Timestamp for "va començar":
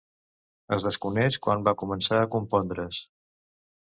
1.67-2.21